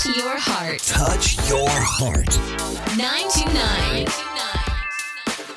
[0.00, 0.80] Touch your heart.
[0.80, 2.32] Touch your heart.
[2.96, 4.06] 929.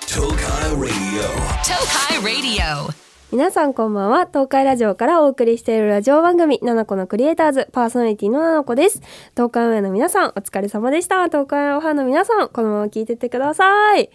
[0.05, 1.23] Tokai Radio.
[1.63, 2.93] Tokai Radio.
[3.31, 9.01] 皆さんこんばんは東海ラジオからお送りしているラジオ番組「ナナコのクリエイターズ」パーソナリティのナナコです
[9.31, 14.09] 東海オンエアの皆さんお疲れ様でした東海オンファンの皆さんこのまま聞いてってください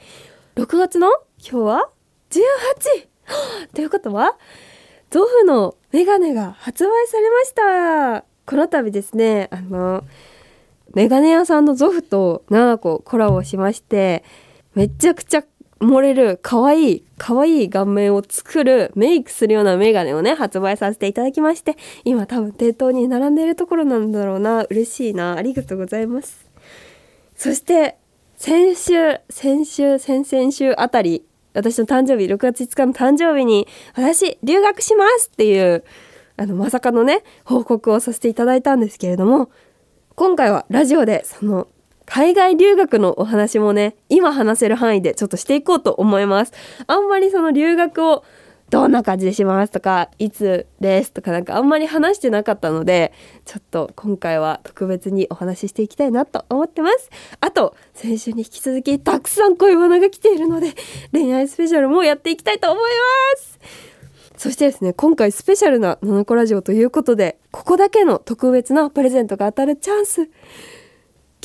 [0.57, 1.09] 6月の
[1.39, 1.91] 今日は
[2.29, 3.73] 18!
[3.75, 4.37] ということは
[5.09, 7.55] ゾフのメガネが発売されまし
[8.21, 10.05] たこの度ですねあの
[10.95, 14.25] メガネ屋さんのゾフとナナココラボしまして
[14.75, 15.45] めちゃくちゃ
[15.81, 26.51] 漏れる可愛い可愛い顔面を作るメイクするようなメガネをね発売させていただきまして今多分店頭に並んでいるところなんだろうな嬉しいなありがとうございます。
[27.37, 27.99] そして
[28.39, 31.23] 先週先週先々週あたり
[31.53, 35.85] 私の誕生日6月5日の誕生日に私留学しますっていう
[36.39, 39.51] あのまさかのね報告をさせていただいたんですけれども
[40.15, 41.69] 今回はラジオでその
[42.07, 46.53] 海外留学のお話もね今話せる範囲でちょっとしていこうと思います。
[46.87, 48.25] あんまりその留学を
[48.71, 53.13] どんな感じでしますとかいつですとかなんかあんまり話してなかったので
[53.45, 57.11] ちょっと今回は特別にお話ししていきたいなと思ってます。
[57.41, 60.75] あと先週に引き続きたくさん恋バナが来ているので
[61.13, 62.85] 恋愛スペシャルもやっていきたいと思い
[63.35, 63.59] ます。
[64.39, 70.31] そしてですね今回スペシャルな「ナナコラジオ」ということでここだけの特別なプレゼントが当たるチャンス。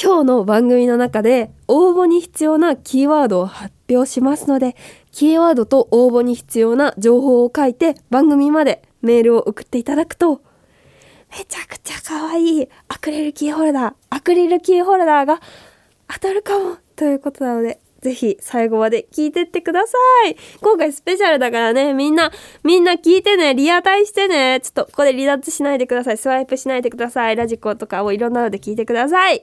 [0.02, 4.76] 今日の番組の中で応募に必要なキーワードを発表しますので
[5.12, 10.42] キーワードと応募に必要な情報を書いて番組までメールを送っていただくと
[11.38, 15.42] めちゃくちゃ可愛いアクリルキーホルダーアクリルキーホルダーが
[16.08, 20.36] 当たるかもということなのでぜひ最後まで聞いてってください。
[20.60, 24.60] 今回スペシャルだからね、みんな、みんな聞いてね、リアタイしてね。
[24.62, 26.18] ちょっとここで離脱しないでください。
[26.18, 27.36] スワイプしないでください。
[27.38, 29.42] ラジコとかをいろんなので聞いてください。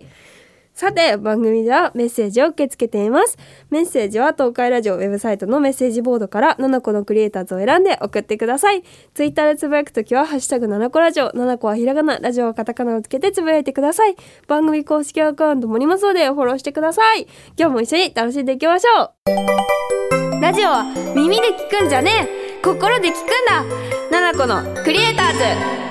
[0.80, 3.36] さて番組ではメッセージを受け付けています。
[3.68, 8.82] メッセージは東海ラジオウェブサイトのメッセージボードから7個のクリエイターズを選んで送ってください。
[9.12, 14.16] ツイッターでつぶやくときはハッシュタグ7個ラジオ7個はひらがなラジオはカタカナをつけてつぶやいてください。
[14.48, 17.28] 番組公式アカウントもありますのでフォローしてください。
[17.58, 20.40] 今日も一緒に楽しんでいきましょう。
[20.40, 22.26] ラジオは耳で聞くんじゃね
[22.56, 22.62] え。
[22.64, 23.20] 心で聞くん
[24.10, 24.32] だ。
[24.32, 25.89] 7個のクリエイターズ。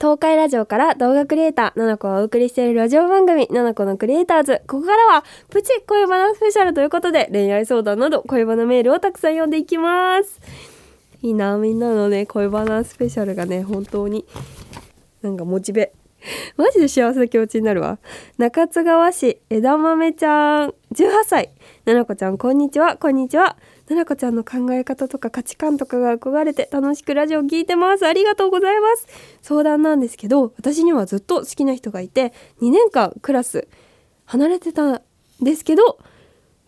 [0.00, 4.62] 東海ラジオから動画クリエイター、ナナコがお送りしているラジオ番組、ナナコのクリエイターズ。
[4.68, 10.40] ここからは、プチ恋バナスペシャルということで、恋愛相談など恋バナメールをたくさん読んでいきます。
[11.20, 14.24] いいな、みんなのね、恋バナスペシャルがね、本当に、
[15.20, 15.90] なんかモチベ。
[16.56, 17.98] マジで幸せな気持ちになるわ。
[18.38, 21.50] 中津川市枝豆ちゃん、18歳。
[21.84, 23.56] ななこちゃん、こんにちは、こんにちは。
[23.88, 28.06] ななこちゃんの考え方とか価値観とかが憧れて楽しくラジオ聞いてます。
[28.06, 29.06] ありがとうございます。
[29.42, 33.68] 相談なんですけど、私にはずっと好きな人がいて、2年間クラス
[34.26, 35.02] 離れてたん
[35.40, 35.98] ですけど、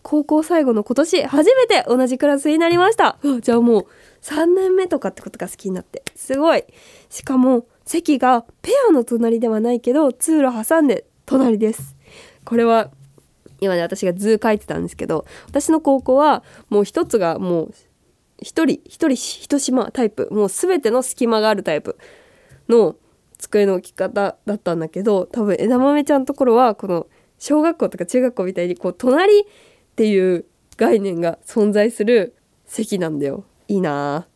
[0.03, 3.19] 高校最後の今年初めて同じクラスになりました。
[3.41, 3.85] じゃあもう
[4.23, 6.03] 3年目とかってことが好きになって。
[6.15, 6.63] すごい。
[7.09, 11.97] しかも席がペアの隣ではないけど通路挟んで隣です。
[12.45, 12.89] これは
[13.59, 17.73] 今ね私が図書いてたんですけど私の高校はもう一つがもう
[18.37, 20.29] 一人一人一島タイプ。
[20.31, 21.97] もう全ての隙間があるタイプ
[22.69, 22.95] の
[23.37, 27.07] 机の置き方だったんだけど多分枝豆ちゃんのところはこの
[27.39, 29.43] 小学校とか中学校みたいにこう隣っ
[29.97, 30.45] ていう
[30.77, 33.43] 概念が存在する席なんだよ。
[33.67, 34.27] いいな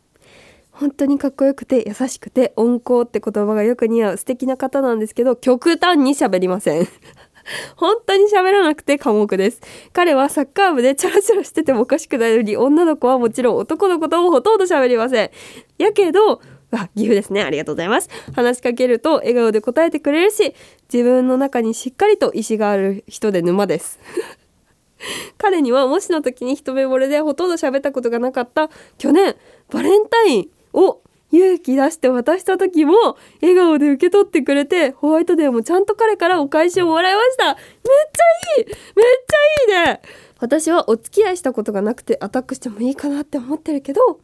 [0.76, 6.88] 本当にかっこよくて優しくて温厚って言葉がよく似合う素敵な方なんですけど極端に喋りません。
[7.78, 9.62] 本当に喋らなくて寡黙です。
[9.94, 15.32] 彼はサッカー部でチャラチャラしててもおかしくないのに女の子はもちろん男の子ともほとんど喋りません。
[15.78, 16.42] やけど
[16.72, 17.44] あ岐阜ですね。
[17.44, 18.10] ありがとうございます。
[18.34, 20.56] 話しかけると笑顔で答えてくれるし
[20.92, 24.00] 自分の中にしっかりと意志がある人で沼です。
[25.38, 29.36] 彼にはもしの時に一目惚れでほとんど喋ったことがなかった去年
[29.70, 37.46] バレンタインを勇気出して渡した時も笑顔で受け取ってくれてホワイトデーもちゃんと彼からお返しをもらいました。
[37.46, 38.66] めっちゃいい！
[38.66, 38.76] めっ
[39.66, 40.02] ちゃいいね！
[40.40, 44.20] 私はお付き合いしたことがなくてアタックしてもいいかなって思ってるけど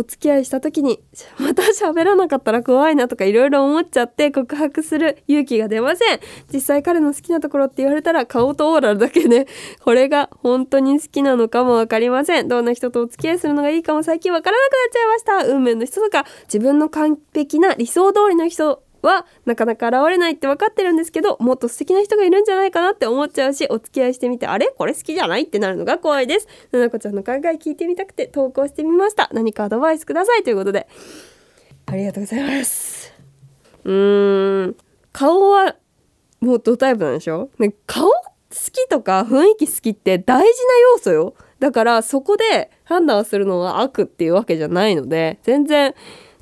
[0.00, 0.98] お付き合いした時に
[1.38, 6.20] また喋らなかったら怖いなとかいろいろ思っちゃって告白する勇気が出ません。
[6.52, 9.46] 実際彼の好きなところって言われたら顔とオーラだけで
[9.84, 12.48] これが本当に好きなのかも分かりません。
[12.48, 15.54] どんな人とお付き合いするのがいいかも最近分からなくなっちゃいました。
[15.54, 24.68] 運命の人とか自分の完璧な理想通りの人はなかなか現れないって分かってるんですけどもっと素敵な人がいるんじゃないかなって思っちゃうしお付き合いしてみてあれ？
[24.68, 25.42] これ好きじゃない？
[25.42, 26.48] ってなるのが怖いです。
[26.72, 29.30] ななこちゃんの考え聞いてみたくて投稿してみました。
[29.32, 30.86] 何かアドバイスくださいということで。
[31.86, 33.12] ありがとうございます。
[33.84, 34.76] うーん。
[35.12, 35.76] 顔は
[36.40, 38.12] もうドタイプなんでしょ、ね、顔好
[38.50, 40.48] きとか雰囲気好きって大事な
[40.92, 41.34] 要素よ。
[41.58, 45.94] だからそこで判断するのは悪っていうわけじゃないので全然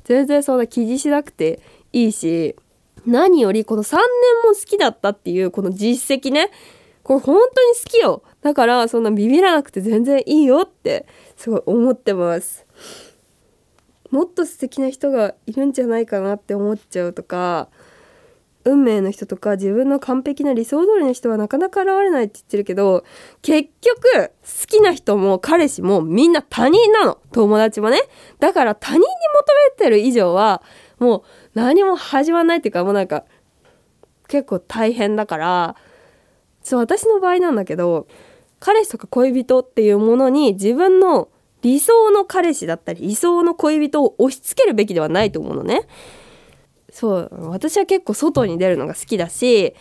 [0.05, 1.59] 全然そんな気にしなくて
[1.93, 2.55] いいし
[3.05, 4.01] 何よりこの3年
[4.43, 6.51] も好きだったっていうこの実績ね。
[7.03, 8.23] これ本当に好きよ。
[8.41, 11.05] だからそんなビビらなくて全然いいよって
[11.35, 12.65] すごい思ってます。
[14.11, 17.69] もっと素敵な人がいるんじゃないかなって思っちゃうとか
[18.65, 23.05] 運命の人とか自分の完璧な理想通りの人はなかなか現れないって言ってるけど
[23.41, 27.19] 結局好きな人も彼氏もみんな他人なの。
[27.31, 28.01] 友達もね。
[28.39, 29.09] だから他人に求
[29.77, 30.61] めてる以上は
[30.99, 31.23] もう
[31.53, 33.25] 何も始まらないっていうかもうなんか
[34.27, 35.75] 結構大変だから。
[36.61, 38.07] そう私の場合なんだけど
[38.59, 41.29] 彼氏とか恋人っていうものに自分の
[41.61, 45.87] 理想の彼氏だったり理想の恋人を押し付けるべきではないと思うのね。
[46.99, 49.73] そう私は結構外に出るのが好きだし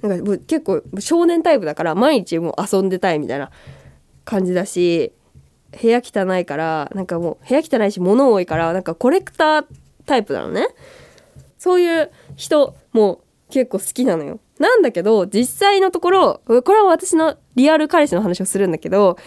[0.00, 3.50] なんか結構少年タイプだから毎日もう遊んでたいみたいな
[4.24, 5.12] 感じだし
[5.78, 9.64] 部屋汚いからなんかもう部屋汚いし物多いからなんかコレクター
[10.06, 10.68] タイプなのね。
[11.58, 13.20] そういう人も
[13.50, 14.40] 結構好きなのよ。
[14.58, 19.18] なんだけど実際のところこれは私のリアル彼氏の話をするんだけど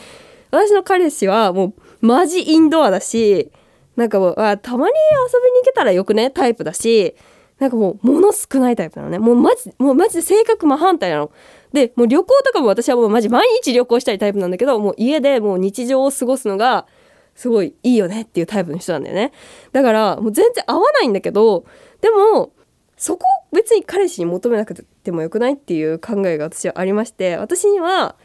[0.50, 3.52] 私の彼氏はもうマジインドアだし
[3.95, 6.31] なんかもうあたまに遊びに行けたらよくね？
[6.31, 7.15] タイプだし
[7.59, 9.19] なんかもう物少ないタイプなのね。
[9.19, 11.31] もうマジもうマジで性格真反対なの。
[11.74, 16.88] でもう旅行とかも私はもうマジ毎日旅行したいタイプなんだけどもう家でもう日常を過ごすのが
[17.36, 19.31] すごいいいよねっていうタイプの人なんだよね。
[19.71, 21.65] だからもう全然合わないんだけど
[22.01, 22.53] でも
[22.97, 28.15] そこ別に彼氏に求めなくてもよくないっていう考えが私はありまして私には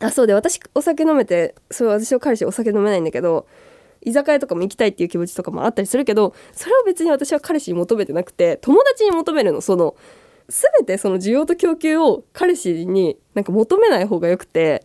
[0.00, 3.46] あそうで私お酒飲めてそう私の彼氏お酒飲めないんだけど
[4.04, 9.96] 居酒屋とかも行きたいっていう気持ちとかもあったりするけどそれを別に私は彼氏に求めてなくて友達に求めるのその
[10.48, 14.84] 全てその需要と供給を彼氏になんか求めない方がよくて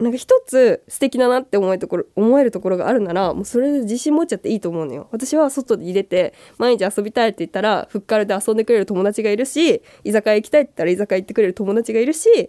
[0.00, 5.08] なんか一つ素敵だなって思えところ思えるところがあるならもうそれで自信持っちゃっていいと思うのよ。
[5.12, 12.48] 私は外で入れて毎日遊びたいって言ったらフッカルで遊んでくれる友達がいるし居酒屋行きたいって言ったら居酒屋行ってくれる友達がいるし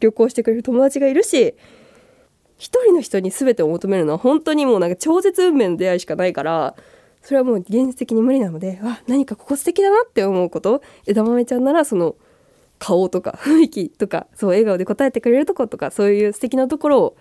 [0.00, 1.54] 旅行してくれる友達がいるし
[2.60, 6.76] 一人の人に全てを求めるのは本当にもうなんか超絶運命の出会いしかないから
[7.22, 10.82] それはもう現実的に無理なのであ何かここ素敵だなって思うこと。
[11.06, 12.16] 枝豆ちゃんならその
[12.78, 17.14] 顔とか 雰囲気とかそう笑顔で答えてくれるとことかそういう素敵なところ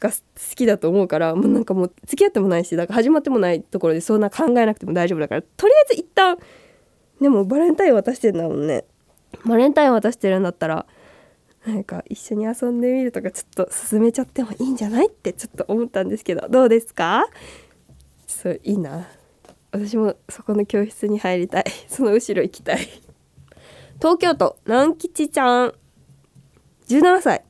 [0.00, 0.16] が好
[0.54, 6.36] きだと思うからもうなんかもう付き合ってもないしだから始まってもないところでそんな考えなくても大丈夫だからとりあえず一旦
[7.20, 8.84] でもバレンタイン渡してんだもんね。
[9.46, 10.86] バレンタイン渡してるんだったら
[11.66, 17.24] なんか一緒に遊んでみるとかちょっと進めちゃってもいいんじゃないってちょっと思ったんですけどどうですか？
[18.26, 19.06] そういいな。
[19.70, 21.64] 私もそこの教室に入りたい。
[21.88, 22.78] その後ろ行きたい。
[23.98, 25.74] 東京都南吉ちゃん。
[26.88, 27.44] 17歳。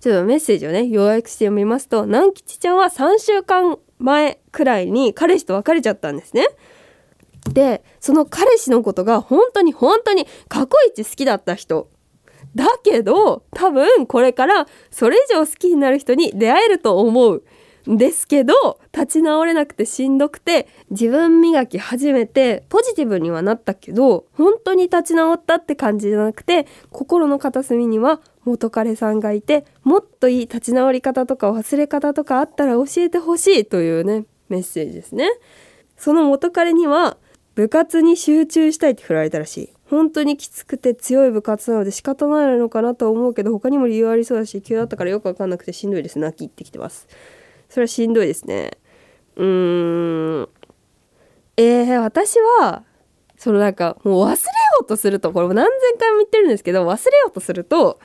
[0.00, 6.48] ちょっとメッセージをね要約して読みますと南吉ちゃんは3週間前くらいに彼氏と別れちゃったんですね。
[7.52, 11.88] でその彼氏のことが本当に本当に過去一好きだった人。
[12.54, 17.42] だけど多分これからそれ以上好きになる人に出会えると思う
[17.90, 35.28] んですけど立ち直れなくてしんどくて自分磨き始めてポジティブにはなったけど本当に立ち直ったって感じじゃなくて心の片隅には元彼さんがいてもっといい立ち直り方とか忘れ方とかあったら教えてほしいというねメッセージですね。
[35.96, 37.16] その元彼には
[37.54, 39.72] 部活に集中したいって振られたらしい。
[39.92, 47.06] 本当にきつくて強い部活なので仕方ないのかなと思うけど他にも理由ありそうだし急だったからよくわかんなくてしんどいです泣きってきてます。
[47.68, 48.70] それはしんどいですね。
[49.36, 50.48] うーん。
[51.58, 52.84] えー、私は
[53.36, 54.38] そのなんかもう忘れよ
[54.80, 58.00] うとするとこれも何千回も言ってるんですけど忘れようとすると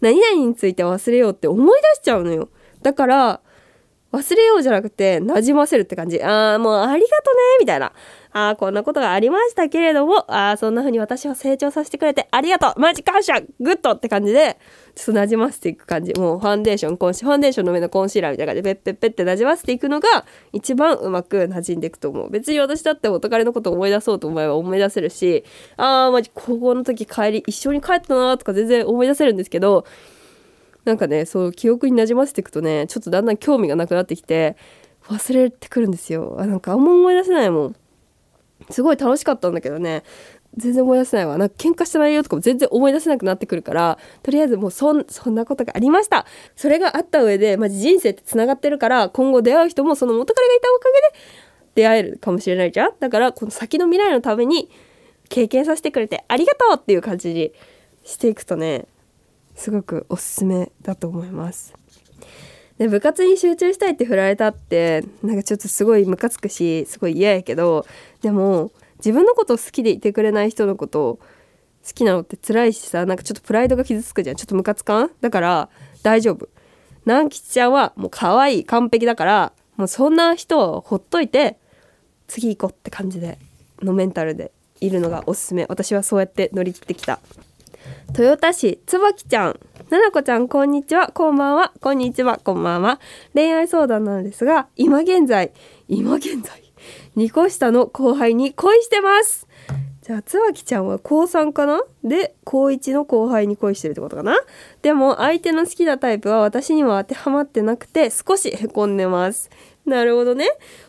[0.00, 2.48] 何々について忘れようって思い出しちゃうのよ。
[2.82, 3.40] だから
[4.10, 6.22] 忘れようじゃなくて馴染ませるって感じ。
[6.22, 7.92] ああもうありがとねみたいな。
[8.30, 12.80] ああこんなことがありましたけれどもああそんな風に私を成長させてくれてありがとう。
[12.80, 14.58] マジ感謝グッドって感じで
[14.94, 16.14] ちょっと馴染ませていく感じ。
[16.14, 20.08] もうファンデーションコンシファンデーションの上のコンシーラーみたいな感じでペッペッペッって馴染ませていくのが
[20.52, 22.30] 一番うまく馴染んでいくと思う。
[22.30, 25.44] 別に私だって元彼のことを思い出そうと思えば思い出せるし
[25.76, 29.84] ああマジ高校の時帰り一緒に帰ったなとか全然思い出せるんですけど
[30.88, 34.56] なんかねそう記憶になじませていくとねちょっとだんだん興味がなくなってきて
[35.06, 36.36] 忘れてくるんですよ。
[36.38, 37.76] あなんかあんま思い出せないもん。
[38.70, 40.02] すごい楽しかったんだけどね。
[40.56, 41.36] 全然思い出せないわ。
[41.36, 45.04] なんか喧嘩した内容とかも全然思い出せなくなってくるからとりあえずもうそん
[45.34, 46.24] なことがありました。
[46.56, 51.24] それがあった上で、まあ、人生ってつながってるから今後出会う人もその元彼がいたおかげで
[51.74, 52.92] 出会えるかもしれないじゃん。
[52.98, 54.70] だからこの先の未来のために
[55.28, 57.52] 経験させてくれてありがとうっていう感じに
[58.02, 58.86] していくとね
[59.58, 61.74] すごくおすすめだと思います。
[62.78, 67.84] で部活に集中したいって振られたってなんかちょっとすごいムカつくしすごい嫌やけど
[68.22, 74.36] でも自分のことを好きでいてくれない人のことを好きなのって辛いしさなんかちょっとプライドが傷つくじゃん。
[74.36, 75.10] ちょっとムカつかん？
[75.20, 75.68] だから
[76.04, 76.48] 大丈夫。
[77.04, 81.58] 南吉ちゃんはもう可愛い完璧だからもうそんな人をほっといて
[82.28, 83.38] 次行こうって感じで
[83.82, 85.66] のメンタルでいるのがおすすめ。
[85.68, 87.18] 私はそうやって乗り切ってきた。
[88.08, 89.60] 豊田市椿ちゃん。
[89.90, 91.08] ななこちゃんこんにちは。
[91.08, 91.72] こんばんは。
[91.80, 92.38] こんにちは。
[92.38, 93.00] こんばんは。
[93.34, 95.52] 恋愛相談なんですが今現在
[95.88, 96.62] 今現在
[97.16, 99.46] 2個下の後輩に恋してます。
[100.02, 101.82] じゃあ椿ちゃんは高3かな？
[102.02, 104.38] で高1の後輩に恋してるってことかな？
[104.80, 109.50] でも相手の好きなタイプは私には当てはまってなくて少しへこんでます。
[109.84, 110.46] なるほどね。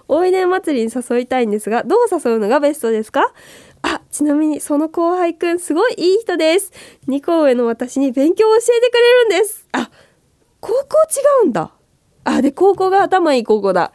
[0.08, 3.34] おいで祭りに誘いたいんですがどう誘うのがベストですか？
[3.81, 6.71] あちなみにその後輩くんすごいいい人です。
[7.07, 9.67] 2個上の私に勉強を教えてくれるんです。
[9.71, 9.89] あ
[10.59, 10.79] 高校
[11.43, 11.71] 違うんだ。
[12.25, 13.93] あで高校が頭いい高校だ。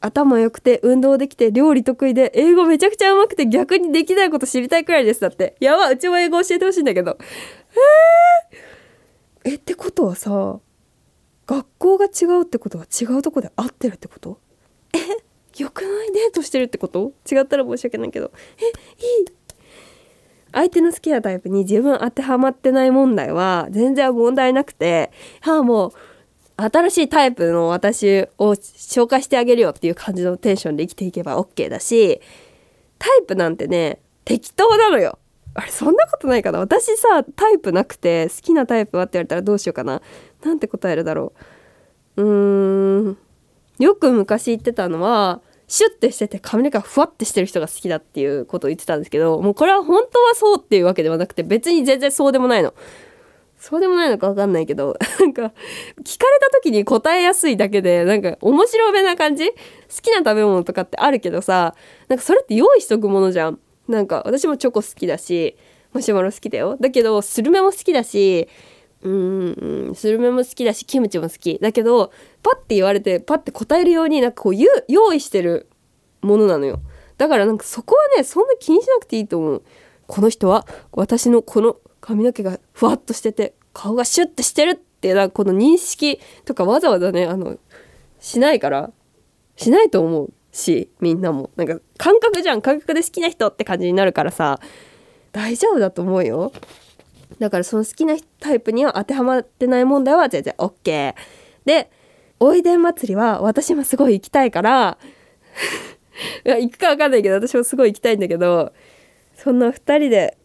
[0.00, 5.20] 頭良くて運動できて料理得意で英語めちゃくちゃ上手くて逆にできないこと知りたいくらいです。
[5.20, 5.56] だって。
[5.60, 7.16] やばうちも英語教えてほしいんだけど。
[9.44, 10.58] えー、えってことはさ
[11.46, 14.38] 学校が違うってことは違うとこで会ってるってこと？
[14.94, 14.98] え
[15.58, 17.12] よくないデートしてるってこと？
[17.30, 18.32] 違ったら申し訳ないけど。
[18.58, 19.26] えいい。
[20.52, 25.92] 相手の好きなタイプに自分当てはまってない問題は全然問題なくてはあもう
[26.56, 32.20] 新しいタイプの私を紹介してあげるよっていう感じのテンションで生きていけば OK だし
[33.00, 35.18] タイプなんてね適当なのよ。
[35.54, 36.60] あれそんなことないかな？
[36.60, 40.02] 私さタイプなくて好きなタイプはって言われたらどうしようかな。
[40.44, 41.32] なんて答えるだろ
[42.16, 42.22] う。
[42.22, 43.18] うーん。
[43.78, 52.74] よく昔言ってたのはシュッてしてて髪の毛がふわってしてる人が好きだっていうことを言ってたんですけどもうこれは本当はそうっていうわけではなくて別に全然そうでもないの。
[53.58, 55.46] そうでもないのか分かんないけど なんか聞
[56.20, 59.50] かれた時に答えやすいだけでなんか面白めな感じ？
[59.50, 59.56] 好
[60.02, 61.74] きな食べ物とかってあるけどさ
[62.08, 63.58] なんかそれって用意しとくものじゃん。
[63.88, 65.56] なんか私もチョコ好きだし
[65.92, 68.48] マシュマロ好きだよだけどスルメも好きだし
[69.04, 71.58] うんスルメも好きだしキムチも好き。
[71.60, 72.10] だけど
[72.42, 75.68] パッて言われてパッて答えるようになんかこうう用意してる
[76.22, 76.80] ものなのよ。
[77.18, 79.62] だからなんかそこはねそんな気にしなくていいと思う。
[80.06, 87.58] この人は私のこの髪の毛がふわっとしてて顔がシュッてしてるってなんかこの認識とかわざわざねあの
[88.20, 88.90] しないから
[89.56, 91.50] しないと思うしみんなも。
[91.56, 92.62] なんか感覚じゃん。
[92.62, 94.60] 感覚で好きな人って感じになるからさ
[95.32, 96.52] 大丈夫だと思うよ。
[97.38, 101.14] だからその好きなタイプには当てはまってない問題は全然 OK
[101.64, 101.90] で
[102.40, 104.98] おいでん祭りは私もすごい行きたいから
[106.44, 108.72] いや行くか分かんないけど私もすごい行きたいんだけど
[109.34, 110.36] そんな2人で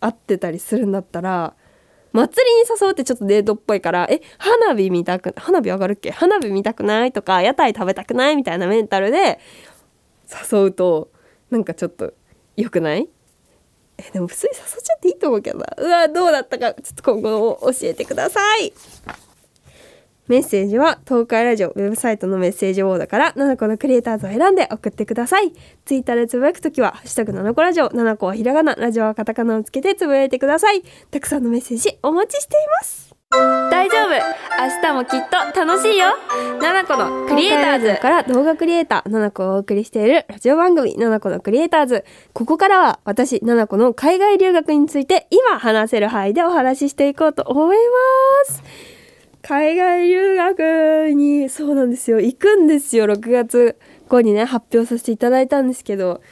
[0.00, 1.54] 会ってたりするんだったら
[2.12, 6.10] 祭りに誘うってちょっとデートっぽいからえ花火見たく花火上がるっけ？
[6.12, 9.38] 花火見たくないとか屋台食べたくないみたいなメンタルで
[10.52, 11.10] 誘うと
[11.50, 12.14] なんかちょっと
[12.56, 13.08] 良くない？
[13.98, 15.66] えでも普通に誘っちゃっていいと思うけどな。
[15.78, 18.72] うわどうだったかちょっと今後教えてください。
[20.28, 25.52] メッセージは東海ラジオウェブサイトのメッセージボードから7個のクリエイターズを選んで送ってください。
[25.84, 30.82] ツイッターでつぶやくときは「ハッシュタグ #7 個ラジオ」7個はひらがなラジオはカタカナをつけてつぶやいてください。
[31.10, 33.05] たくさんのメッセージお待ちしています。
[33.76, 34.10] 大丈夫。
[34.10, 36.06] 明日もきっと楽しいよ。
[36.60, 38.00] 7個のクリエイターズ。
[38.00, 42.04] から動画クリエイター7個をお送りしているラジオ番組7個のクリエイターズ。
[42.32, 48.62] ここからは私7個の海外留学について今話せる範囲でお話ししていこうと思います。
[49.42, 52.20] 海外留学にそうなんですよ。
[52.20, 53.04] 行くんですよ。
[53.04, 53.76] 6月
[54.08, 56.22] 後にね発表させていただいたんですけど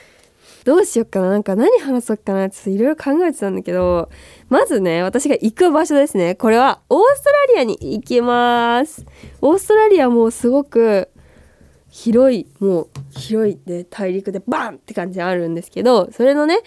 [0.64, 1.28] どうしよっかな。
[1.28, 2.46] なんか何話そうかな。
[2.46, 4.10] っていろいろ考えてたんだけど
[4.48, 6.34] まずね私が行く場所ですね。
[6.34, 9.04] これはオーストラリアに行きます。
[9.42, 11.10] オーストラリアもすごく
[11.90, 16.58] 広いもう広いで大陸でバンって感じあるんですけどそれのね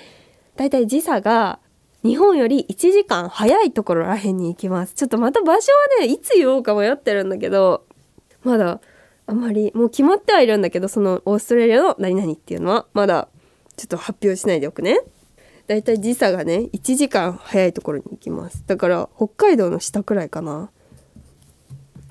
[0.55, 1.59] だいたい時差が
[2.03, 4.93] 日本より1時間早いところらへんに行きます。
[4.93, 7.85] ちょっとまた場所はねいつ言おうか迷ってるんだけど
[8.43, 8.79] まだ
[9.25, 13.27] あんまりもう決まってはいるんだけどそのオーストラリアの何々っていうのはまだ
[13.77, 14.99] ちょっと発表しないでおくね。
[15.67, 18.63] だいたい時差がね1時間早いところに行きます。
[18.65, 20.71] だから北海道の下くらいかな。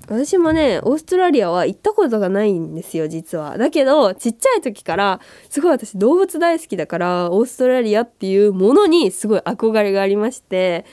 [0.08, 3.58] 私もねオーストラリアは行ったことがないんですよ実は。
[3.58, 5.20] だけどちっちゃい時から
[5.50, 10.84] すごい私動物大好きだからオーストラリアっていうものにすごい憧れがありまして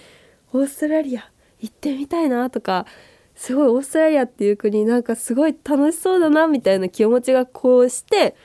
[0.52, 2.88] オーストラリア行ってみたいなとか
[3.36, 8.36] すごいオーストラリアっていう国なんかすごい楽しそうだなみたいな気持ちがこうして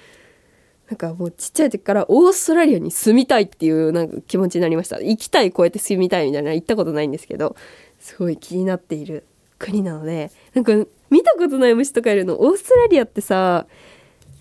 [0.88, 5.00] なんかもうちっちゃい時からオーストラリアに住みたいっていうなんか気持ちになりました。
[5.00, 7.56] 行きたいこうやって住みたいみたいな行ったことないんですけど
[7.98, 9.26] すごい気になっている
[9.58, 10.72] 国なのでなんか
[11.10, 12.40] 見たことない虫とかいるの。
[12.40, 13.66] オーストラリアってさ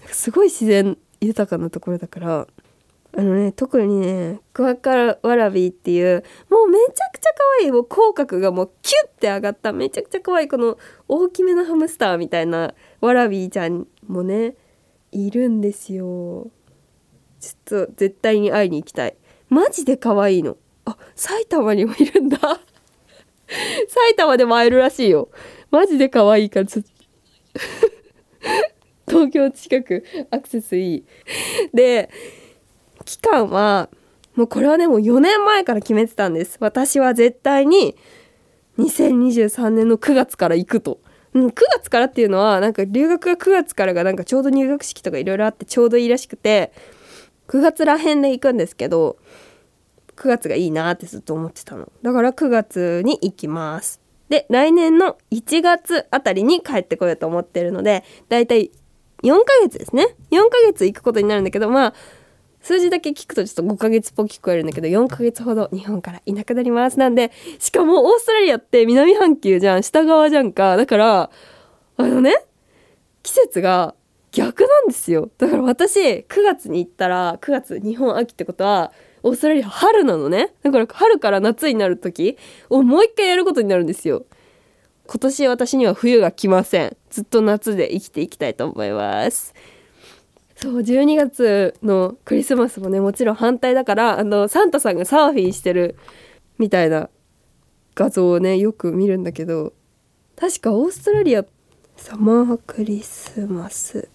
[0.07, 2.47] すごい自然豊かなところだから
[3.17, 10.77] あのね特にねクワカラワラビーっていうもうめちゃくちゃ可愛いもう口角がもうキュッて上がっためちゃくちゃ可愛いこの
[11.07, 14.53] 大きめのハムスターみたいなワラビーちゃんもね
[15.11, 16.49] いるんですよ。
[17.39, 19.15] ちょっと絶対に会いに行きたい。
[19.49, 20.57] マジで可愛いの。
[20.85, 22.37] あ埼玉にもいるんだ。
[23.87, 25.29] 埼玉でも会えるらしいよ。
[25.71, 26.91] マジで可愛いからちょっと。
[29.07, 31.03] 東京近くアクセスいい。
[31.73, 32.09] で
[33.05, 33.89] 期間は
[34.35, 36.57] もうこれはねもう4年前から決めてたんです。
[36.59, 37.95] 私は絶対に
[38.77, 40.99] 2023年の9月から行くと、
[41.33, 46.71] うん、9月からっていうのはなんか留学が9月からがなんかちょうど入学式とかいろいろあってちょうどいいらしくて
[47.47, 49.17] 9月らへんで行くんですけど
[50.15, 51.91] 9月がいいなってずっと思ってたの。
[52.01, 54.01] だから9月に行きます。
[54.29, 58.71] で来年の1月あたりに帰ってこようと思ってるのでだいたい
[59.23, 60.15] 4ヶ月ですね。
[60.31, 61.93] 4ヶ月行くことになるんだけどまあ
[62.67, 66.99] 数字だけ聞くとちょっと5ヶ月っぽく聞こえるんだけど4ヶ月ほど日本からいなくなります。
[66.99, 69.83] なんでしかもオーストラリアって南半球じゃん。
[69.83, 70.75] 下側じゃんか。
[70.75, 71.29] だから
[71.95, 72.35] あのね
[73.23, 73.95] 季節が
[74.33, 75.29] 逆なんですよ。
[75.37, 78.91] だから私9月に行ったら9月日本秋ってことは
[79.23, 80.53] オーストラリア春なのね。
[80.61, 82.37] だから春から夏になる時
[82.69, 84.25] をもう一回やることになるんですよ。
[85.05, 86.97] 今年私には冬が来ません。
[87.11, 89.53] ずっと夏で生きていきたいと思います。
[90.59, 95.95] そう12月のクリスマスもねもちろん反対だからあのサンタさんがサーフィンしてる
[96.57, 97.09] みたいな
[97.93, 99.73] 画像をねよく見るんだけど
[100.35, 101.45] 確かオーストラリア
[101.95, 104.09] サマークリスマス。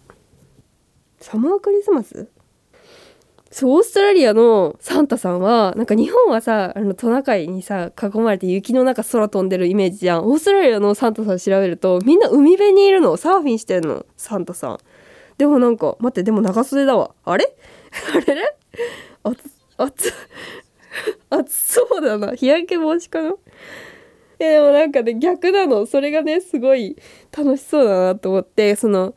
[1.20, 2.28] サマークリスマス？
[3.50, 10.26] そうオーストラリアのサンタさんはなんか日本はさあのトナカイにさ囲まれて雪の中空飛んでるイメージじゃん。
[10.26, 13.17] オーストラリアのサンタさん調べるとみんな海辺にいるの。
[13.17, 14.78] サーフィンしてるのサンタさん。
[15.38, 17.14] でもなんか待ってでも長袖だわ。
[17.25, 17.54] あれ？
[18.14, 18.34] あれ？
[18.34, 18.42] ね
[19.25, 19.38] あつ
[19.76, 20.12] あつ
[21.30, 22.34] 暑そうだな。
[22.34, 23.34] 日焼け防止かな？
[24.38, 25.86] えでもなんかね逆なの。
[25.86, 26.97] それがねすごい
[27.36, 28.76] 楽しそうだなと思って。
[28.76, 29.14] その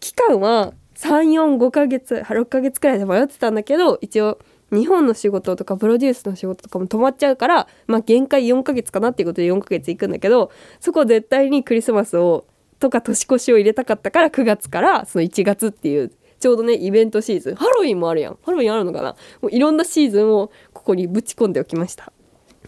[0.00, 4.38] 期間は345ヶ月6ヶ月くらいで迷ってたんだけど一応
[4.70, 12.46] 日本の仕事とかプロデュースの仕事とかも止まっちゃうからまあ限界4ヶ月かなっていうことで4ヶ月行くんだけどそこ絶対にクリスマスを
[12.80, 17.54] とか年越しを入れたかったから9月からその1月っていうちょうどねイベントシーズン。
[17.54, 18.38] ハロウィンもあるやん。
[18.42, 19.14] ハロウィンあるのかな？
[19.42, 22.12] もういろんなシーズンをここにぶち込んでおきました。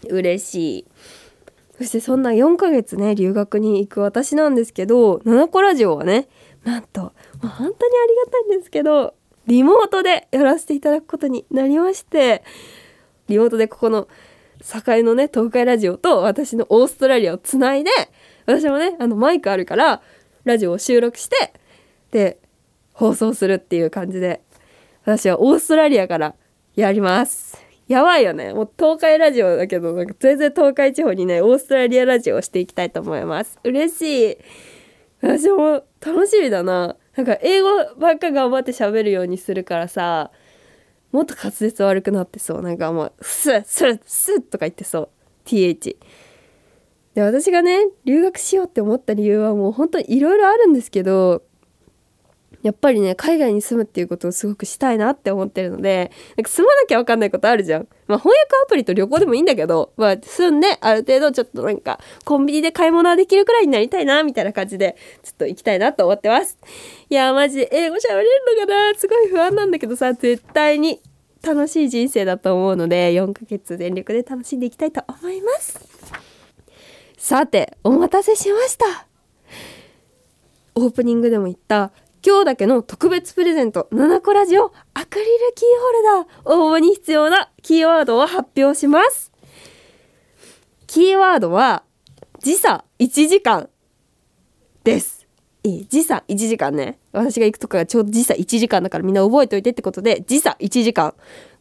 [0.09, 0.85] 嬉しい。
[1.77, 6.27] そしてそんな4ヶ月ね留学に行く私なんですけど「七子ラジオ」はね
[6.63, 7.11] なんと、ま
[7.45, 9.15] あ、本当にありがたいんですけど
[9.47, 12.43] リモートでやらせていただくことになりまして
[13.27, 14.07] リモートでここの
[14.61, 17.89] 境のね東海ラジオと私のオーストラリアをつないで
[18.45, 20.01] 私もねあのマイクあるから
[20.43, 21.53] ラジオを収録して
[22.11, 22.37] で
[22.93, 24.41] 放送するっていう感じで
[25.03, 26.35] 私はオーストラリアから
[26.75, 27.57] やります。
[27.87, 28.53] やばいよね。
[28.53, 33.59] もう東海ラジオだけどなんか全然東海地方にねオーストラリアラジオをしていきたいと思います。
[33.63, 34.37] 嬉しい。
[35.21, 36.95] 私も楽しみだな。
[37.15, 40.31] なんか英語ばっか頑張って喋るようにするからさ
[41.11, 42.61] もっと滑舌悪くなってそう。
[42.61, 45.09] なんかもうスッスッスッとか言ってそう。
[45.45, 45.97] TH
[47.13, 51.43] で私がね留学しようって思った理由はもう本当にいろいろあるんですけど
[52.63, 57.87] やっぱりね海外に住むっていうことをすごくしたいなって思ってるのでなんか住まなきゃ分かんないことあるじゃん。
[58.07, 66.57] まあ翻訳アプリと旅行でもいいんだけど、まあ、住んである程度ちょっとなんかコンビニで買い物はできるくらいになりたいなみたいな感じでちょっと行きたいなと思ってます。
[67.09, 68.29] いやマジで英語喋れる
[68.61, 68.97] のかな？
[68.97, 71.01] すごい不安なんだけどさ絶対に
[71.43, 76.32] 楽しい人生だと思うので4ヶ月全力で楽しんでいきたいと思います。
[77.23, 79.07] さてお待たせしました。
[80.75, 89.31] オープニングでも言った今日だけの特別プレゼント7個ラジオアクリルキーホルダー応募に必要なキーワードを発表します。
[90.85, 91.83] キーワードは
[92.41, 93.69] 時差1時間
[94.83, 95.25] です。
[95.63, 96.99] 時差1時間ね。
[97.13, 101.13] 私が行くとかがちょうど時差1時間だからみんな覚えておいてってことで時差1時間。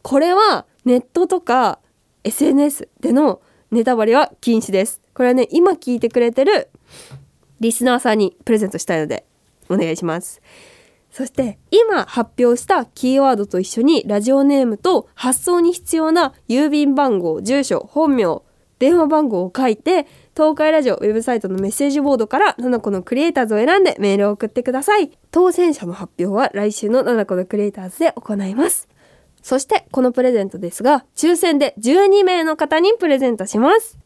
[0.03, 1.79] これはネットとか
[2.25, 5.02] SNS でのネタバレは禁止です。
[5.15, 6.69] これはね今聞いてくれてる
[7.61, 9.25] リスナーさんにプレゼントしたいので
[9.69, 10.41] お願いします。
[11.11, 18.43] そして今発表したキーワードと一緒にラジオネームと発送に必要な郵便番号住所本名
[18.79, 25.13] 電話番号を書いて東海ラジオウェブサイトのメッセージボードから7個のクリエイターズを選んでメールを送ってください。
[25.31, 28.89] 当選者の発表は来週の7個のクリエイターズで行います。
[29.43, 33.99] そしてこのプレゼントですが抽選で12名の方にプレゼントします。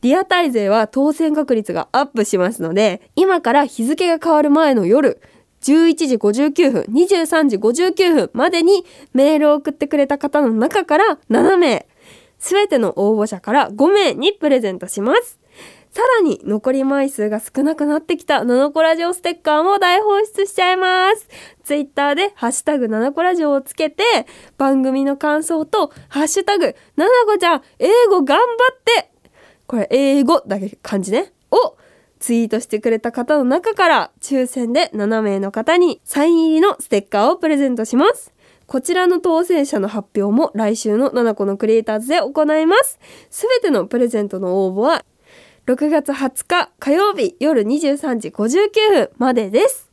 [0.00, 5.20] リアタイ勢は当選確率がアップしますので今から日付が変わる前の夜
[5.62, 11.86] 11時59分23時59分までにメールを送ってくれた方の中から7名
[12.38, 15.38] すべての応募者から5名にプレゼントします
[15.94, 21.28] さらに残り枚数が少なくなってきたナノコラジオステッカーも大放出しちゃいます。
[21.62, 24.02] ツイッターでハッシュタグナノコラジオをつけて
[24.58, 29.13] 番組の感想とハッシュタグナナコちゃん英語頑張って
[29.66, 31.76] これ英語だけ漢字ねを
[32.18, 38.32] ツイートしてくれた方の中から抽選で7名の方にサイン入りのステッカーをプレゼントします。
[38.66, 42.98] こちらの当選者の発表も来週の7個のクリエイターズで行います。
[43.30, 45.04] すべてのプレゼントの応募は
[45.66, 49.90] 6月20日火曜日夜23時59分までです。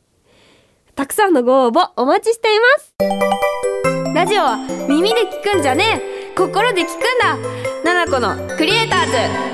[0.94, 4.12] たくさんのご応募お待ちしています。
[4.14, 4.56] ラジオは
[4.88, 7.36] 耳で聞くんじゃねえ心で聞くんだ
[7.84, 9.06] ナナコのクリエイター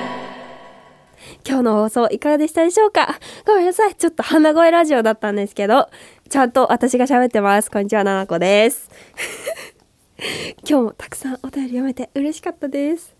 [0.04, 0.07] ズ
[1.46, 3.18] 今日の放送いかがでしたでしょうか？
[3.46, 3.94] ごめんなさい。
[3.94, 5.88] ちょっと鼻声ラジオだったんですけど、
[6.29, 7.70] ちゃんと私が喋ってます。
[7.70, 8.90] こんにちは、ななこです。
[10.68, 13.14] 今日もたくさんお便り読めて嬉しかったです。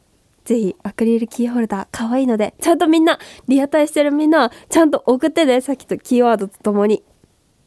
[0.45, 7.05] ぜひアクリルキーホルダー可愛いので、ちゃんとみんな、リアタイしてるみんなちゃんと送ってね、さっきとキーワードとともに。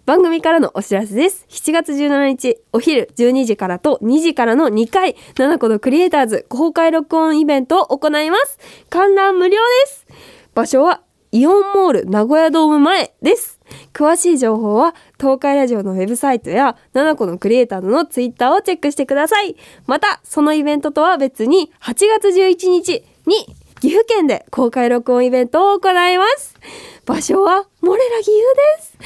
[0.07, 1.45] 番組からのお知らせです。
[1.47, 8.57] 7月17日、お昼12時からと2時からの2回、7個のクリエイターズ公開録音イベントを行います。
[8.89, 10.07] 観覧無料です。
[10.53, 13.59] 場所はイオンモール名古屋ドーム前です。
[13.93, 19.55] 詳しい情報は東海ラジオのウェブサイトや7個のクリエイターのツイッターをチェックしてください。
[19.87, 26.55] また、そのイベントとは別に8月11日に岐阜県で公開録音イベントを行います。
[27.05, 28.41] 場所はモレラ岐阜
[28.77, 28.97] です。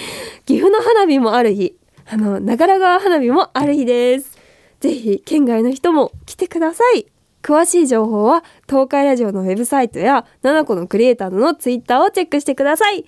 [0.45, 1.75] 岐阜の花火もある日、
[2.07, 4.35] あの、長良川花火もある日です。
[4.79, 7.05] ぜひ県外の人も来てください。
[7.45, 13.05] 詳しい情報は東海ラジオのウェブサイトや7個のクリエイターのツイッターをチェックしてください。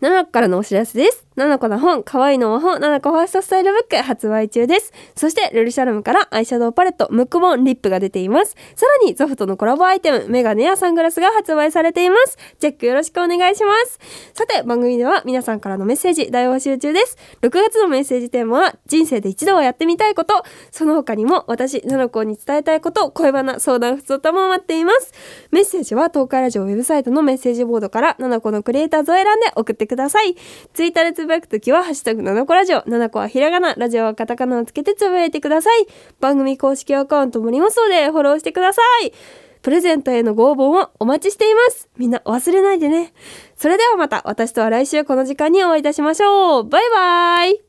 [0.00, 1.26] 7個からのお知らせです。
[1.36, 4.92] 7個の本、可愛いの魔法、7個ファーストスタイルブック発売中です。
[5.16, 8.56] そして、ルルシャルムからアイシャドウパレット、ムックボン、リップが出ています。
[8.74, 12.36] さらに、ゾフトのコラボアイテム、メガネやサングラスが発売されています。
[12.58, 13.98] チェックよろしくお願いします。
[14.34, 17.16] さて、番組では皆さんからのメッセージ大募集中です。
[17.40, 25.12] 6月のメッセージテーマは、人生で一度はやってみたいこと、その他にも私、7個に伝えたいこと、恋バナ、相談、ふつおたも待っています。
[25.50, 30.36] メッセージは東海ラジオウェブサイトのメッセージボードから7個のクリエイターズを選んで送ってください。
[30.74, 35.86] ツイッターでつぶやくときは、ハッシュタグ7個ラジオ、7個はひらがな、ラジオはカタカナをつけてつぶやいてください。
[36.18, 39.12] 番組公式アカウントもありますので、フォローしてください。
[39.62, 41.88] プレゼントへのご応募もお待ちしています。
[41.96, 43.12] みんな忘れないでね。
[43.54, 46.64] それではまた私とは来週この時間にお会いいたしましょう。
[46.64, 47.60] バイバーイ